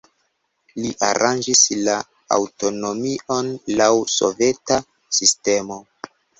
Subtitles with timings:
[0.77, 1.99] Li aranĝis la
[2.39, 4.83] aŭtonomion laŭ soveta
[5.23, 5.83] sistemo.